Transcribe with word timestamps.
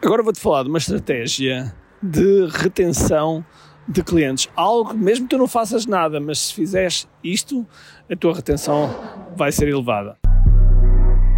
Agora 0.00 0.22
vou-te 0.22 0.38
falar 0.38 0.62
de 0.62 0.68
uma 0.68 0.78
estratégia 0.78 1.74
de 2.00 2.46
retenção 2.52 3.44
de 3.88 4.00
clientes. 4.04 4.48
Algo, 4.54 4.94
mesmo 4.94 5.26
que 5.26 5.34
tu 5.34 5.38
não 5.38 5.48
faças 5.48 5.86
nada, 5.86 6.20
mas 6.20 6.38
se 6.38 6.54
fizeres 6.54 7.08
isto, 7.22 7.66
a 8.08 8.14
tua 8.14 8.32
retenção 8.32 8.94
vai 9.36 9.50
ser 9.50 9.66
elevada. 9.66 10.16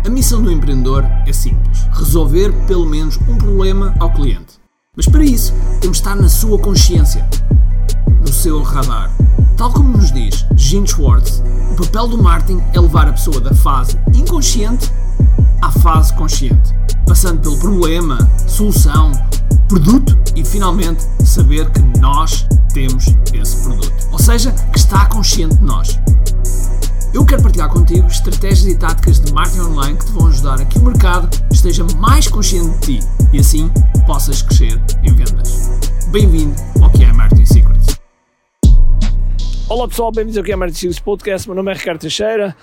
A 0.05 0.11
missão 0.11 0.43
do 0.43 0.53
empreendedor 0.53 1.05
é 1.27 1.33
simples: 1.33 1.85
resolver 1.91 2.53
pelo 2.67 2.85
menos 2.85 3.17
um 3.27 3.39
problema 3.39 3.95
ao 3.99 4.13
cliente. 4.13 4.61
Mas 4.95 5.07
para 5.07 5.25
isso, 5.25 5.55
temos 5.81 5.97
de 5.97 6.03
estar 6.03 6.15
na 6.15 6.29
sua 6.29 6.59
consciência, 6.59 7.27
no 8.21 8.29
seu 8.29 8.61
radar. 8.61 9.11
Tal 9.57 9.73
como 9.73 9.97
nos 9.97 10.13
diz 10.13 10.45
Gene 10.55 10.87
Schwartz, 10.87 11.43
o 11.73 11.83
papel 11.83 12.09
do 12.09 12.23
marketing 12.23 12.63
é 12.75 12.81
levar 12.81 13.09
a 13.09 13.13
pessoa 13.13 13.41
da 13.41 13.55
fase 13.55 13.99
inconsciente 14.15 14.91
à 15.63 15.71
fase 15.71 16.15
consciente, 16.15 16.75
passando 17.11 17.41
pelo 17.41 17.59
problema, 17.59 18.19
solução, 18.47 19.11
produto 19.67 20.17
e 20.37 20.45
finalmente 20.45 21.03
saber 21.25 21.69
que 21.71 21.81
nós 21.99 22.47
temos 22.73 23.05
esse 23.35 23.65
produto. 23.65 23.93
Ou 24.13 24.19
seja, 24.21 24.53
que 24.53 24.79
está 24.79 25.07
consciente 25.07 25.57
de 25.57 25.65
nós. 25.65 25.99
Eu 27.13 27.27
quero 27.27 27.43
partilhar 27.43 27.69
contigo 27.69 28.07
estratégias 28.07 28.73
e 28.73 28.79
táticas 28.79 29.19
de 29.19 29.33
marketing 29.33 29.63
online 29.63 29.99
que 29.99 30.07
te 30.07 30.13
vão 30.13 30.29
ajudar 30.29 30.61
a 30.61 30.65
que 30.65 30.79
o 30.79 30.83
mercado 30.85 31.29
esteja 31.51 31.85
mais 31.97 32.29
consciente 32.29 32.79
de 32.79 33.01
ti 33.01 33.07
e 33.33 33.41
assim 33.41 33.69
possas 34.07 34.41
crescer 34.41 34.81
em 35.03 35.13
vendas. 35.13 35.69
Bem-vindo 36.13 36.55
ao 36.81 36.91
que 36.91 37.03
é 37.03 37.13
Marketing 37.13 37.45
Secrets. 37.45 37.99
Olá 39.69 39.89
pessoal, 39.89 40.13
bem-vindos 40.13 40.39
ao 40.39 40.45
que 40.45 40.53
é 40.53 40.57
Marketing 40.57 40.79
Secrets 40.79 41.01
Podcast. 41.01 41.49
Meu 41.49 41.57
nome 41.57 41.73
é 41.73 41.75
Ricardo 41.75 41.99
Teixeira 41.99 42.55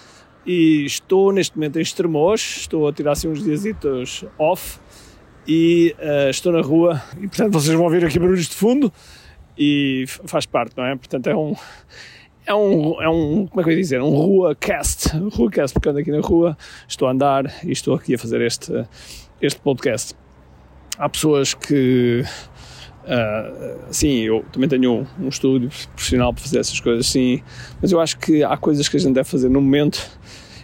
e 0.47 0.85
estou 0.85 1.33
neste 1.33 1.57
momento 1.57 1.77
em 1.77 1.81
Estremoz. 1.81 2.59
Estou 2.61 2.87
a 2.87 2.93
tirar 2.93 3.11
assim 3.11 3.27
uns 3.27 3.43
dias 3.43 4.23
off 4.39 4.79
e 5.45 5.93
uh, 5.99 6.29
estou 6.29 6.53
na 6.53 6.61
rua 6.61 7.03
e 7.17 7.27
portanto 7.27 7.51
vocês 7.51 7.75
vão 7.75 7.83
ouvir 7.83 8.05
aqui 8.05 8.17
barulhos 8.17 8.47
de 8.47 8.55
fundo 8.55 8.91
e 9.57 10.05
faz 10.07 10.45
parte, 10.45 10.75
não 10.77 10.85
é? 10.85 10.95
Portanto 10.95 11.27
é 11.27 11.35
um 11.35 11.53
é 12.45 12.53
um, 12.53 13.01
é 13.01 13.09
um, 13.09 13.45
como 13.45 13.59
é 13.59 13.63
que 13.63 13.69
eu 13.69 13.73
ia 13.73 13.81
dizer, 13.81 14.01
um 14.01 14.09
rua 14.09 14.55
cast, 14.55 15.09
rua 15.35 15.51
cast, 15.51 15.73
porque 15.73 15.89
ando 15.89 15.99
aqui 15.99 16.11
na 16.11 16.21
rua, 16.21 16.57
estou 16.87 17.09
a 17.09 17.11
andar 17.11 17.43
e 17.61 17.73
estou 17.73 17.93
aqui 17.93 18.15
a 18.15 18.17
fazer 18.17 18.39
este, 18.39 18.71
este 19.41 19.59
podcast. 19.59 20.15
Há 20.97 21.09
pessoas 21.09 21.53
que, 21.53 22.23
uh, 23.07 23.77
sim, 23.89 24.19
eu 24.19 24.45
também 24.51 24.69
tenho 24.69 25.07
um 25.19 25.29
estúdio 25.29 25.69
profissional 25.95 26.33
para 26.33 26.43
fazer 26.43 26.59
essas 26.59 26.79
coisas, 26.79 27.07
sim, 27.07 27.41
mas 27.81 27.91
eu 27.91 27.99
acho 27.99 28.17
que 28.19 28.43
há 28.43 28.55
coisas 28.57 28.87
que 28.87 28.97
a 28.97 28.99
gente 28.99 29.13
deve 29.13 29.27
fazer 29.27 29.49
no 29.49 29.61
momento 29.61 30.09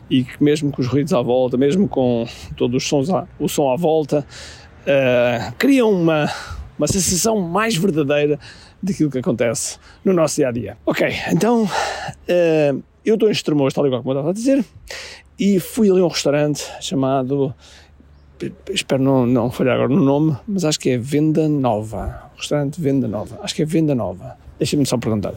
e 0.09 0.23
que 0.23 0.43
mesmo 0.43 0.71
com 0.71 0.81
os 0.81 0.87
ruídos 0.87 1.13
à 1.13 1.21
volta, 1.21 1.57
mesmo 1.57 1.87
com 1.87 2.27
todos 2.55 2.83
os 2.83 2.87
sons, 2.87 3.09
à, 3.09 3.27
o 3.39 3.47
som 3.47 3.71
à 3.71 3.75
volta, 3.75 4.25
uh, 4.81 5.53
criam 5.57 5.91
uma, 5.91 6.29
uma 6.77 6.87
sensação 6.87 7.39
mais 7.39 7.75
verdadeira 7.75 8.39
daquilo 8.81 9.09
que 9.09 9.17
acontece 9.17 9.79
no 10.03 10.13
nosso 10.13 10.35
dia 10.35 10.49
a 10.49 10.51
dia. 10.51 10.77
Ok, 10.85 11.07
então 11.31 11.63
uh, 11.63 12.83
eu 13.05 13.15
estou 13.15 13.29
em 13.29 13.31
Estremoz, 13.31 13.73
tal 13.73 13.85
igual 13.85 14.01
como 14.01 14.13
eu 14.13 14.19
estava 14.19 14.31
a 14.31 14.33
dizer, 14.33 14.63
e 15.39 15.59
fui 15.59 15.89
ali 15.89 16.01
a 16.01 16.05
um 16.05 16.09
restaurante 16.09 16.63
chamado. 16.81 17.53
Espero 18.69 19.01
não, 19.01 19.25
não 19.25 19.51
falhar 19.51 19.75
agora 19.75 19.89
no 19.89 20.01
nome, 20.01 20.35
mas 20.47 20.65
acho 20.65 20.79
que 20.79 20.89
é 20.89 20.97
Venda 20.97 21.47
Nova. 21.47 22.31
Restaurante 22.35 22.81
Venda 22.81 23.07
Nova. 23.07 23.39
Acho 23.41 23.55
que 23.55 23.61
é 23.61 23.65
Venda 23.65 23.93
Nova. 23.93 24.37
Deixa-me 24.57 24.85
só 24.85 24.97
perguntar. 24.97 25.33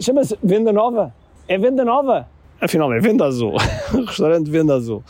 Chama-se 0.00 0.38
Venda 0.42 0.72
Nova? 0.72 1.14
É 1.48 1.58
Venda 1.58 1.84
Nova? 1.84 2.28
Afinal, 2.60 2.92
é 2.92 3.00
Venda 3.00 3.24
Azul. 3.24 3.54
restaurante 4.06 4.50
Venda 4.50 4.74
Azul. 4.74 5.02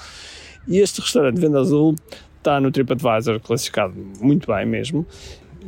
E 0.67 0.79
este 0.79 1.01
restaurante 1.01 1.39
Venda 1.39 1.61
Azul 1.61 1.95
está 2.39 2.61
no 2.61 2.71
TripAdvisor 2.71 3.41
classificado 3.41 3.95
muito 4.21 4.53
bem 4.53 4.67
mesmo. 4.67 5.07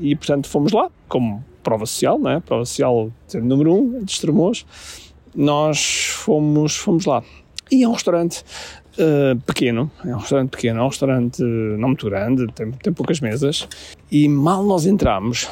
E 0.00 0.14
portanto 0.14 0.48
fomos 0.48 0.72
lá, 0.72 0.90
como 1.08 1.44
prova 1.62 1.86
social, 1.86 2.18
não 2.18 2.30
é? 2.30 2.40
Prova 2.40 2.64
social 2.64 3.10
número 3.34 3.74
um, 3.74 4.04
de 4.04 4.10
Estremoz, 4.10 4.64
nós 5.34 6.06
fomos, 6.06 6.76
fomos 6.76 7.04
lá. 7.04 7.22
E 7.70 7.82
é 7.82 7.88
um 7.88 7.92
restaurante 7.92 8.44
uh, 8.98 9.38
pequeno, 9.46 9.90
é 10.04 10.14
um 10.14 10.18
restaurante 10.18 10.50
pequeno, 10.50 10.80
é 10.80 10.82
um 10.82 10.88
restaurante 10.88 11.42
não 11.42 11.88
muito 11.88 12.06
grande, 12.06 12.46
tem, 12.52 12.70
tem 12.70 12.92
poucas 12.92 13.20
mesas, 13.20 13.68
e 14.10 14.28
mal 14.28 14.64
nós 14.64 14.86
entramos, 14.86 15.48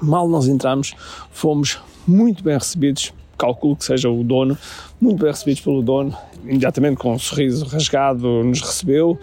mal 0.00 0.28
nós 0.28 0.48
entramos, 0.48 0.94
fomos 1.30 1.80
muito 2.06 2.42
bem 2.42 2.54
recebidos, 2.54 3.12
calculo 3.38 3.76
que 3.76 3.84
seja 3.84 4.08
o 4.08 4.22
dono, 4.22 4.56
muito 5.00 5.20
bem 5.20 5.30
recebidos 5.30 5.62
pelo 5.62 5.82
dono, 5.82 6.16
imediatamente 6.44 6.96
com 6.96 7.12
um 7.12 7.18
sorriso 7.18 7.64
rasgado 7.66 8.44
nos 8.44 8.60
recebeu 8.60 9.18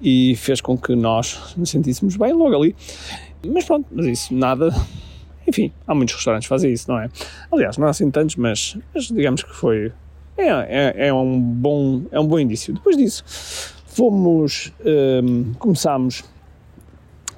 e 0.00 0.34
fez 0.36 0.60
com 0.60 0.76
que 0.76 0.94
nós 0.94 1.54
nos 1.56 1.70
sentíssemos 1.70 2.16
bem 2.16 2.32
logo 2.32 2.54
ali. 2.54 2.74
Mas 3.46 3.64
pronto, 3.64 3.86
mas 3.90 4.06
isso 4.06 4.34
nada 4.34 4.74
enfim, 5.46 5.72
há 5.86 5.94
muitos 5.94 6.14
restaurantes 6.14 6.46
que 6.46 6.48
fazem 6.48 6.72
isso, 6.72 6.90
não 6.90 6.98
é? 6.98 7.08
Aliás, 7.50 7.76
não 7.76 7.86
há 7.86 7.90
assim 7.90 8.10
tantos, 8.10 8.36
mas, 8.36 8.76
mas 8.94 9.08
digamos 9.08 9.42
que 9.42 9.54
foi. 9.54 9.92
É, 10.36 10.48
é, 10.48 11.08
é, 11.08 11.14
um 11.14 11.38
bom, 11.40 12.02
é 12.10 12.18
um 12.18 12.26
bom 12.26 12.38
indício. 12.38 12.72
Depois 12.74 12.96
disso, 12.96 13.24
fomos. 13.86 14.72
Um, 14.84 15.52
começámos, 15.54 16.24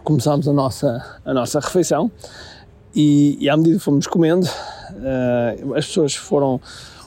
começámos 0.03 0.49
a 0.49 0.53
nossa, 0.53 1.21
a 1.25 1.35
nossa 1.35 1.61
refeição 1.61 2.11
e, 2.95 3.37
e 3.41 3.51
à 3.51 3.57
medida 3.57 3.77
que 3.77 3.83
fomos 3.83 4.07
comendo, 4.07 4.47
uh, 4.47 5.75
as 5.75 5.87
pessoas 5.87 6.15
foram 6.15 6.61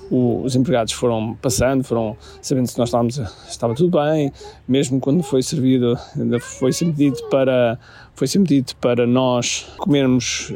o, 0.09 0.41
os 0.44 0.56
empregados 0.56 0.94
foram 0.94 1.35
passando, 1.41 1.84
foram 1.84 2.16
sabendo 2.41 2.68
se 2.68 2.78
nós 2.78 2.90
estávamos, 2.90 3.18
estava 3.47 3.73
tudo 3.73 3.97
bem, 3.97 4.31
mesmo 4.68 5.00
quando 5.00 5.23
foi 5.23 5.41
servido, 5.41 5.97
foi 6.40 6.72
sempre 6.72 6.95
dito 6.95 7.23
para, 7.29 7.78
foi 8.16 8.28
sempre 8.28 8.56
dito 8.56 8.75
para 8.78 9.06
nós 9.06 9.67
comermos, 9.78 10.51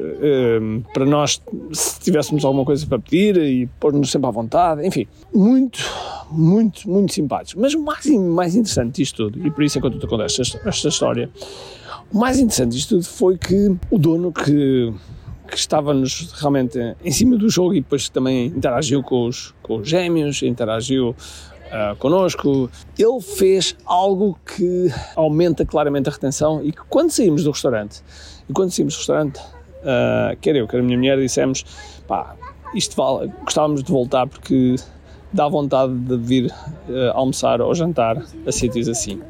um, 0.61 0.81
para 0.93 1.05
nós, 1.05 1.41
se 1.71 1.99
tivéssemos 1.99 2.45
alguma 2.45 2.65
coisa 2.65 2.85
para 2.85 2.99
pedir 2.99 3.37
e 3.37 3.67
pôr-nos 3.79 4.11
sempre 4.11 4.27
à 4.27 4.31
vontade, 4.31 4.85
enfim, 4.85 5.07
muito, 5.33 5.79
muito, 6.29 6.89
muito 6.89 7.13
simpático. 7.13 7.61
Mas 7.61 7.73
o 7.73 7.81
mais, 7.81 8.05
mais 8.05 8.55
interessante 8.55 8.95
disto 8.97 9.29
tudo, 9.29 9.45
e 9.45 9.51
por 9.51 9.63
isso 9.63 9.77
é 9.77 9.81
que 9.81 9.87
eu 9.87 9.91
te 9.91 10.07
conto 10.07 10.23
esta, 10.23 10.41
esta 10.41 10.87
história, 10.87 11.29
o 12.13 12.17
mais 12.17 12.37
interessante 12.39 12.73
disto 12.73 12.95
tudo 12.95 13.05
foi 13.05 13.37
que 13.37 13.75
o 13.89 13.97
dono 13.97 14.31
que 14.31 14.93
que 15.51 15.57
estava-nos 15.57 16.31
realmente 16.39 16.79
em 17.03 17.11
cima 17.11 17.37
do 17.37 17.49
jogo 17.49 17.73
e 17.73 17.81
depois 17.81 18.07
também 18.07 18.47
interagiu 18.47 19.03
com 19.03 19.27
os, 19.27 19.53
com 19.61 19.77
os 19.77 19.87
gêmeos, 19.87 20.41
interagiu 20.41 21.09
uh, 21.09 21.95
connosco. 21.97 22.71
Ele 22.97 23.21
fez 23.21 23.75
algo 23.85 24.39
que 24.45 24.87
aumenta 25.15 25.65
claramente 25.65 26.07
a 26.07 26.11
retenção 26.11 26.63
e 26.63 26.71
que 26.71 26.81
quando 26.89 27.11
saímos 27.11 27.43
do 27.43 27.51
restaurante, 27.51 28.01
e 28.49 28.53
quando 28.53 28.71
saímos 28.71 28.95
do 28.95 28.97
restaurante, 28.99 29.39
uh, 29.39 30.37
quer 30.39 30.55
eu, 30.55 30.67
quer 30.67 30.79
a 30.79 30.83
minha 30.83 30.97
mulher, 30.97 31.19
dissemos, 31.19 31.65
pá, 32.07 32.35
isto 32.73 32.95
vale, 32.95 33.31
gostávamos 33.43 33.83
de 33.83 33.91
voltar 33.91 34.27
porque 34.27 34.75
dá 35.33 35.47
vontade 35.47 35.93
de 35.93 36.17
vir 36.17 36.45
uh, 36.47 37.11
almoçar 37.13 37.61
ou 37.61 37.75
jantar 37.75 38.23
a 38.47 38.51
sítios 38.51 38.87
assim. 38.87 39.21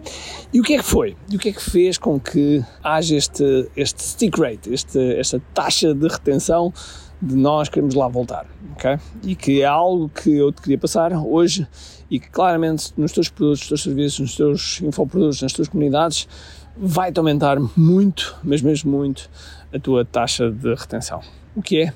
E 0.54 0.60
o 0.60 0.64
que 0.64 0.74
é 0.74 0.78
que 0.78 0.84
foi? 0.84 1.16
E 1.30 1.36
o 1.38 1.40
que 1.40 1.50
é 1.50 1.52
que 1.54 1.62
fez 1.62 1.98
com 1.98 2.20
que 2.20 2.64
haja 2.84 3.16
este, 3.16 3.70
este 3.76 4.04
stick 4.04 4.38
rate, 4.38 4.74
este, 4.74 5.00
esta 5.16 5.42
taxa 5.54 5.94
de 5.94 6.08
retenção 6.08 6.74
de 7.22 7.36
nós 7.36 7.70
queremos 7.70 7.96
lá 7.96 8.08
voltar, 8.08 8.48
ok? 8.74 8.98
E 9.24 9.36
que 9.36 9.62
é 9.62 9.66
algo 9.66 10.10
que 10.10 10.30
eu 10.30 10.52
te 10.52 10.62
queria 10.62 10.78
passar 10.78 11.14
hoje 11.14 11.68
e 12.10 12.20
que 12.20 12.30
claramente 12.30 12.92
nos 12.98 13.12
teus 13.12 13.30
produtos, 13.30 13.62
nos 13.62 13.68
teus 13.70 13.84
serviços, 13.84 14.20
nos 14.20 14.36
teus 14.36 14.82
infoprodutos, 14.82 15.42
nas 15.42 15.54
tuas 15.54 15.70
comunidades 15.70 16.28
vai-te 16.76 17.18
aumentar 17.18 17.58
muito, 17.78 18.36
mas 18.44 18.62
mesmo 18.62 18.92
muito, 18.92 19.30
a 19.74 19.80
tua 19.80 20.04
taxa 20.04 20.50
de 20.50 20.74
retenção. 20.74 21.22
O 21.56 21.62
que 21.62 21.84
é? 21.84 21.94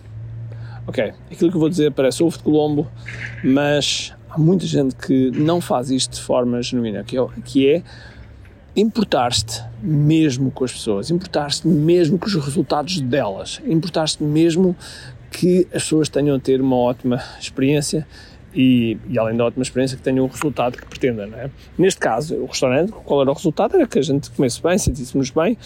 Ok, 0.88 1.14
aquilo 1.32 1.50
que 1.50 1.58
eu 1.58 1.60
vou 1.60 1.70
dizer 1.70 1.92
parece 1.92 2.22
ovo 2.24 2.38
de 2.38 2.44
Colombo, 2.44 2.88
mas 3.44 4.14
há 4.30 4.38
muita 4.38 4.66
gente 4.66 4.96
que 4.96 5.32
não 5.32 5.60
faz 5.60 5.90
isto 5.90 6.14
de 6.16 6.22
forma 6.22 6.62
genuína, 6.62 7.04
que 7.04 7.18
é, 7.18 7.28
que 7.44 7.68
é 7.68 7.84
importar-te 8.76 9.64
mesmo 9.82 10.52
com 10.52 10.66
as 10.66 10.74
pessoas, 10.74 11.10
importar-te 11.10 11.68
mesmo 11.68 12.20
com 12.20 12.26
os 12.26 12.36
resultados 12.36 13.00
delas, 13.00 13.62
importar-te 13.66 14.22
mesmo 14.22 14.76
que 15.32 15.68
as 15.74 15.84
pessoas 15.84 16.10
tenham 16.10 16.36
a 16.36 16.40
ter 16.40 16.62
uma 16.62 16.76
ótima 16.76 17.22
experiência 17.40 18.06
e, 18.54 18.98
e, 19.10 19.20
além 19.20 19.36
da 19.36 19.46
ótima 19.46 19.64
experiência 19.64 19.98
que 19.98 20.04
tenham 20.04 20.24
o 20.24 20.28
resultado 20.28 20.78
que 20.78 20.86
pretendem, 20.86 21.28
não 21.30 21.38
é? 21.38 21.50
Neste 21.78 22.00
caso, 22.00 22.36
o 22.36 22.46
restaurante, 22.46 22.92
qual 22.92 23.22
era 23.22 23.30
o 23.30 23.34
resultado? 23.34 23.76
Era 23.76 23.86
que 23.86 24.00
a 24.00 24.02
gente 24.02 24.32
comesse 24.32 24.62
bem, 24.62 24.78
sentíssemos 24.78 25.30
bem 25.30 25.58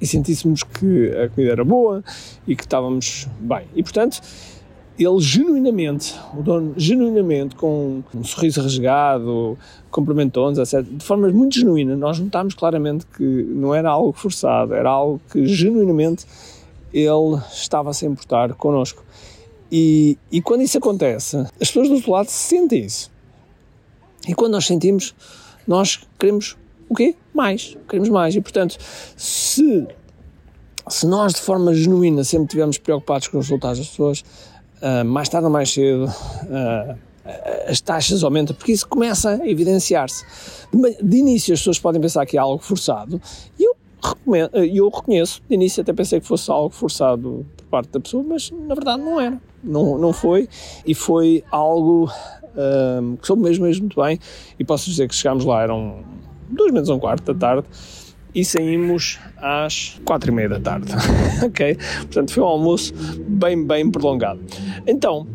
e 0.00 0.06
sentíssemos 0.06 0.62
que 0.62 1.10
a 1.10 1.28
comida 1.28 1.52
era 1.52 1.64
boa 1.64 2.02
e 2.46 2.56
que 2.56 2.62
estávamos 2.62 3.28
bem. 3.38 3.64
E, 3.74 3.82
portanto, 3.82 4.20
ele 4.98 5.20
genuinamente, 5.20 6.14
o 6.36 6.42
dono 6.42 6.74
genuinamente, 6.76 7.56
com 7.56 8.02
um 8.14 8.24
sorriso 8.24 8.62
rasgado, 8.62 9.58
cumprimentou-nos, 9.90 10.58
etc., 10.58 10.86
de 10.88 11.04
forma 11.04 11.28
muito 11.30 11.58
genuína, 11.58 11.96
nós 11.96 12.18
notámos 12.18 12.54
claramente 12.54 13.04
que 13.06 13.24
não 13.24 13.74
era 13.74 13.90
algo 13.90 14.12
forçado, 14.12 14.74
era 14.74 14.88
algo 14.88 15.20
que 15.32 15.46
genuinamente 15.46 16.26
ele 16.92 17.40
estava 17.52 17.90
a 17.90 17.92
se 17.92 18.06
importar 18.06 18.54
connosco. 18.54 19.02
E, 19.70 20.16
e 20.30 20.40
quando 20.40 20.62
isso 20.62 20.78
acontece, 20.78 21.36
as 21.36 21.68
pessoas 21.68 21.88
do 21.88 21.94
outro 21.96 22.12
lado 22.12 22.28
sentem 22.28 22.84
isso. 22.84 23.10
E 24.28 24.34
quando 24.34 24.52
nós 24.52 24.66
sentimos, 24.66 25.14
nós 25.66 26.00
queremos 26.18 26.56
o 26.88 26.94
quê? 26.94 27.16
Mais. 27.34 27.76
Queremos 27.88 28.08
mais. 28.08 28.36
E, 28.36 28.40
portanto, 28.40 28.76
se, 29.16 29.86
se 30.88 31.06
nós, 31.06 31.34
de 31.34 31.40
forma 31.40 31.74
genuína, 31.74 32.22
sempre 32.22 32.44
estivermos 32.44 32.78
preocupados 32.78 33.26
com 33.26 33.38
os 33.38 33.46
resultados 33.46 33.78
das 33.78 33.88
pessoas, 33.88 34.24
uh, 34.84 35.04
mais 35.04 35.28
tarde 35.28 35.46
ou 35.46 35.52
mais 35.52 35.72
cedo, 35.72 36.04
uh, 36.04 36.98
as 37.66 37.80
taxas 37.80 38.22
aumentam, 38.22 38.54
porque 38.54 38.72
isso 38.72 38.86
começa 38.86 39.30
a 39.42 39.48
evidenciar-se. 39.48 40.24
De, 41.02 41.16
início, 41.16 41.54
as 41.54 41.60
pessoas 41.60 41.78
podem 41.78 42.00
pensar 42.00 42.26
que 42.26 42.36
é 42.36 42.40
algo 42.40 42.62
forçado, 42.62 43.20
e 43.58 43.64
eu, 43.64 43.74
eu 44.54 44.88
reconheço, 44.90 45.40
de 45.48 45.54
início 45.54 45.80
até 45.80 45.92
pensei 45.92 46.20
que 46.20 46.26
fosse 46.26 46.50
algo 46.50 46.74
forçado 46.74 47.46
por 47.56 47.66
parte 47.66 47.88
da 47.90 48.00
pessoa, 48.00 48.22
mas 48.22 48.50
na 48.50 48.74
verdade 48.74 49.02
não 49.02 49.18
era. 49.18 49.40
Não, 49.62 49.96
não 49.96 50.12
foi, 50.12 50.46
e 50.86 50.94
foi 50.94 51.42
algo 51.50 52.10
um, 53.00 53.16
que 53.16 53.26
soube 53.26 53.42
mesmo, 53.42 53.64
mesmo 53.64 53.84
muito 53.84 54.00
bem, 54.00 54.18
e 54.58 54.64
posso 54.64 54.90
dizer 54.90 55.08
que 55.08 55.14
chegámos 55.14 55.46
lá, 55.46 55.62
eram 55.62 56.04
dois 56.50 56.70
menos 56.70 56.90
um 56.90 56.98
quarto 56.98 57.32
da 57.32 57.38
tarde, 57.38 57.66
e 58.34 58.44
saímos 58.44 59.18
às 59.36 60.00
quatro 60.04 60.30
e 60.30 60.34
meia 60.34 60.48
da 60.48 60.60
tarde, 60.60 60.92
ok? 61.44 61.76
Portanto, 61.98 62.32
foi 62.32 62.42
um 62.42 62.46
almoço 62.46 62.92
bem, 63.26 63.64
bem 63.64 63.90
prolongado. 63.90 64.40
Então, 64.86 65.26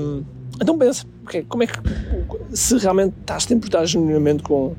um, 0.00 0.24
então 0.60 0.76
pensa, 0.76 1.06
okay, 1.22 1.44
como 1.48 1.62
é 1.62 1.66
que, 1.66 1.78
se 2.52 2.76
realmente 2.78 3.14
estás 3.20 3.50
a 3.50 3.54
importar 3.54 3.86
genuinamente 3.86 4.42
com, 4.42 4.74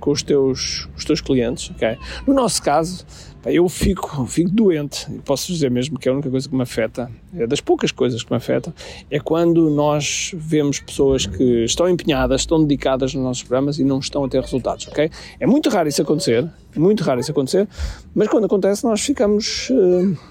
com 0.00 0.10
os 0.10 0.22
teus, 0.22 0.88
os 0.96 1.04
teus 1.04 1.20
clientes, 1.20 1.70
ok? 1.70 1.96
No 2.26 2.34
nosso 2.34 2.62
caso, 2.62 3.04
eu 3.44 3.68
fico, 3.68 4.26
fico 4.26 4.50
doente, 4.50 5.06
posso 5.24 5.52
dizer 5.52 5.70
mesmo 5.70 5.98
que 5.98 6.08
a 6.08 6.12
única 6.12 6.30
coisa 6.30 6.48
que 6.48 6.54
me 6.54 6.62
afeta, 6.62 7.10
é 7.34 7.46
das 7.46 7.60
poucas 7.60 7.92
coisas 7.92 8.22
que 8.22 8.30
me 8.30 8.36
afetam, 8.36 8.72
é 9.10 9.18
quando 9.20 9.70
nós 9.70 10.32
vemos 10.34 10.80
pessoas 10.80 11.26
que 11.26 11.64
estão 11.64 11.88
empenhadas, 11.88 12.42
estão 12.42 12.62
dedicadas 12.62 13.14
nos 13.14 13.22
nossos 13.22 13.42
programas 13.42 13.78
e 13.78 13.84
não 13.84 13.98
estão 13.98 14.24
a 14.24 14.28
ter 14.28 14.40
resultados, 14.40 14.88
ok? 14.88 15.10
É 15.38 15.46
muito 15.46 15.70
raro 15.70 15.88
isso 15.88 16.02
acontecer, 16.02 16.48
muito 16.74 17.04
raro 17.04 17.20
isso 17.20 17.30
acontecer, 17.30 17.68
mas 18.14 18.28
quando 18.28 18.44
acontece 18.44 18.84
nós 18.84 19.00
ficamos... 19.00 19.70
Uh, 19.70 20.29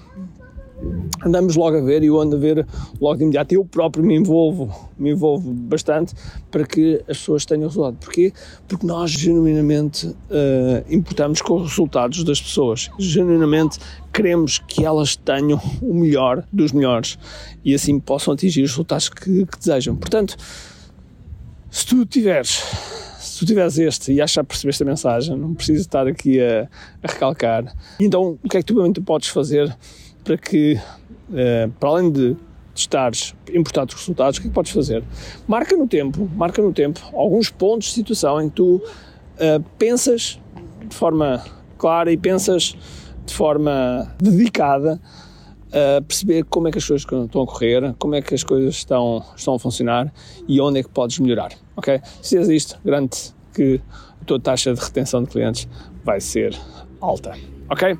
andamos 1.24 1.56
logo 1.56 1.76
a 1.76 1.80
ver 1.80 2.02
e 2.02 2.06
eu 2.06 2.20
ando 2.20 2.36
a 2.36 2.38
ver 2.38 2.66
logo 3.00 3.16
de 3.16 3.24
imediato. 3.24 3.52
Eu 3.52 3.64
próprio 3.64 4.04
me 4.04 4.14
envolvo, 4.16 4.90
me 4.98 5.10
envolvo 5.10 5.52
bastante 5.52 6.14
para 6.50 6.64
que 6.64 7.02
as 7.08 7.18
pessoas 7.18 7.44
tenham 7.44 7.68
resultado. 7.68 7.96
Porquê? 8.00 8.32
Porque 8.66 8.86
nós 8.86 9.10
genuinamente 9.10 10.06
uh, 10.06 10.16
importamos 10.88 11.42
com 11.42 11.56
os 11.56 11.70
resultados 11.70 12.24
das 12.24 12.40
pessoas. 12.40 12.90
Genuinamente 12.98 13.78
queremos 14.12 14.58
que 14.58 14.84
elas 14.84 15.16
tenham 15.16 15.60
o 15.82 15.94
melhor 15.94 16.44
dos 16.52 16.72
melhores 16.72 17.18
e 17.64 17.74
assim 17.74 17.98
possam 18.00 18.34
atingir 18.34 18.62
os 18.62 18.70
resultados 18.70 19.08
que, 19.08 19.46
que 19.46 19.58
desejam. 19.58 19.96
Portanto, 19.96 20.36
se 21.70 21.86
tu 21.86 22.04
tiveres 22.04 22.62
se 23.20 23.38
tu 23.38 23.46
tiveres 23.46 23.78
este 23.78 24.12
e 24.12 24.20
achas 24.20 24.44
perceber 24.46 24.70
esta 24.70 24.84
mensagem, 24.84 25.36
não 25.36 25.54
preciso 25.54 25.82
estar 25.82 26.06
aqui 26.06 26.40
a, 26.40 26.68
a 27.02 27.10
recalcar. 27.10 27.74
Então, 27.98 28.38
o 28.42 28.48
que 28.48 28.56
é 28.56 28.62
que 28.62 28.72
tu 28.72 29.02
podes 29.02 29.28
fazer 29.28 29.74
para 30.24 30.36
que, 30.36 30.74
uh, 31.30 31.70
para 31.78 31.88
além 31.88 32.10
de 32.10 32.36
estares 32.74 33.34
importado 33.52 33.92
os 33.92 34.00
resultados, 34.00 34.38
o 34.38 34.40
que 34.40 34.46
é 34.46 34.50
que 34.50 34.54
podes 34.54 34.72
fazer? 34.72 35.04
Marca 35.46 35.76
no 35.76 35.86
tempo, 35.86 36.28
marca 36.34 36.62
no 36.62 36.72
tempo 36.72 37.00
alguns 37.12 37.50
pontos 37.50 37.88
de 37.88 37.94
situação 37.94 38.40
em 38.40 38.48
que 38.48 38.56
tu 38.56 38.76
uh, 38.76 39.62
pensas 39.78 40.40
de 40.88 40.94
forma 40.94 41.44
clara 41.78 42.12
e 42.12 42.16
pensas 42.16 42.76
de 43.24 43.34
forma 43.34 44.14
dedicada 44.18 45.00
a 45.72 46.02
perceber 46.02 46.44
como 46.44 46.68
é 46.68 46.72
que 46.72 46.78
as 46.78 46.84
coisas 46.84 47.02
estão 47.02 47.42
a 47.42 47.46
correr, 47.46 47.94
como 47.98 48.14
é 48.14 48.22
que 48.22 48.34
as 48.34 48.42
coisas 48.42 48.74
estão, 48.74 49.24
estão 49.36 49.54
a 49.54 49.58
funcionar 49.58 50.12
e 50.48 50.60
onde 50.60 50.80
é 50.80 50.82
que 50.82 50.88
podes 50.88 51.18
melhorar, 51.20 51.52
ok? 51.76 52.00
Se 52.20 52.36
fizeres 52.36 52.48
isto, 52.48 52.80
garante 52.84 53.32
que 53.54 53.80
a 54.20 54.24
tua 54.24 54.40
taxa 54.40 54.74
de 54.74 54.80
retenção 54.80 55.22
de 55.22 55.30
clientes 55.30 55.68
vai 56.04 56.20
ser 56.20 56.58
alta. 57.00 57.34
Ok? 57.70 57.96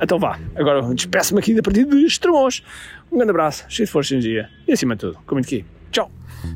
Então 0.00 0.18
vá. 0.18 0.38
Agora 0.56 0.82
despeço-me 0.94 1.38
aqui 1.38 1.54
da 1.54 1.62
partida 1.62 1.94
de 1.94 2.04
Estremoz. 2.04 2.62
Um 3.10 3.16
grande 3.16 3.30
abraço, 3.30 3.64
cheio 3.68 3.86
de 3.86 3.92
força 3.92 4.12
e 4.12 4.16
energia. 4.16 4.50
E 4.66 4.72
acima 4.72 4.96
de 4.96 5.00
tudo, 5.00 5.18
comente 5.24 5.46
aqui. 5.46 5.64
Tchau! 5.92 6.10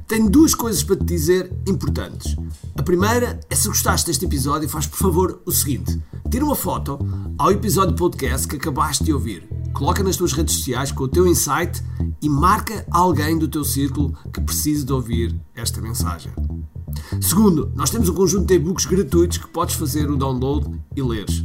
Tenho 0.09 0.29
duas 0.29 0.55
coisas 0.55 0.83
para 0.83 0.97
te 0.97 1.05
dizer 1.05 1.53
importantes. 1.69 2.35
A 2.77 2.83
primeira 2.83 3.39
é 3.49 3.55
se 3.55 3.69
gostaste 3.69 4.07
deste 4.09 4.25
episódio, 4.25 4.69
faz 4.69 4.87
por 4.87 4.99
favor 4.99 5.43
o 5.47 5.53
seguinte: 5.53 6.01
tira 6.29 6.45
uma 6.45 6.57
foto 6.57 6.99
ao 7.39 7.53
episódio 7.53 7.95
podcast 7.95 8.49
que 8.49 8.57
acabaste 8.57 9.05
de 9.05 9.13
ouvir, 9.13 9.49
coloca 9.73 10.03
nas 10.03 10.17
tuas 10.17 10.33
redes 10.33 10.57
sociais 10.57 10.91
com 10.91 11.05
o 11.05 11.09
teu 11.09 11.27
insight 11.27 11.83
e 12.21 12.29
marca 12.29 12.85
alguém 12.91 13.39
do 13.39 13.47
teu 13.47 13.63
círculo 13.63 14.13
que 14.33 14.41
precise 14.41 14.85
de 14.85 14.93
ouvir 14.93 15.39
esta 15.55 15.81
mensagem. 15.81 16.33
Segundo, 17.21 17.71
nós 17.77 17.91
temos 17.91 18.09
um 18.09 18.15
conjunto 18.15 18.47
de 18.47 18.55
e-books 18.55 18.87
gratuitos 18.87 19.39
que 19.39 19.47
podes 19.49 19.77
fazer 19.77 20.11
o 20.11 20.17
download 20.17 20.81
e 20.97 21.03
leres. 21.03 21.45